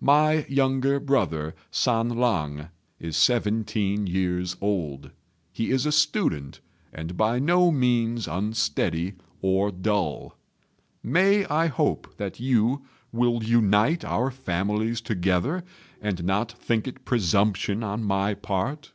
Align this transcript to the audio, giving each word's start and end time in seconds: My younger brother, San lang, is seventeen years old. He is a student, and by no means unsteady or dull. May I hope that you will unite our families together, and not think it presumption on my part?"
My 0.00 0.44
younger 0.48 0.98
brother, 0.98 1.54
San 1.70 2.08
lang, 2.08 2.70
is 2.98 3.16
seventeen 3.16 4.08
years 4.08 4.56
old. 4.60 5.12
He 5.52 5.70
is 5.70 5.86
a 5.86 5.92
student, 5.92 6.58
and 6.92 7.16
by 7.16 7.38
no 7.38 7.70
means 7.70 8.26
unsteady 8.26 9.12
or 9.40 9.70
dull. 9.70 10.36
May 11.00 11.44
I 11.46 11.68
hope 11.68 12.16
that 12.16 12.40
you 12.40 12.86
will 13.12 13.44
unite 13.44 14.04
our 14.04 14.32
families 14.32 15.00
together, 15.00 15.62
and 16.02 16.24
not 16.24 16.50
think 16.50 16.88
it 16.88 17.04
presumption 17.04 17.84
on 17.84 18.02
my 18.02 18.34
part?" 18.34 18.90